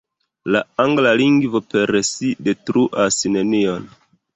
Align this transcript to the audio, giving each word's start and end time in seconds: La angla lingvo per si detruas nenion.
La 0.55 0.61
angla 0.83 1.11
lingvo 1.21 1.63
per 1.75 1.95
si 2.13 2.35
detruas 2.51 3.23
nenion. 3.39 3.91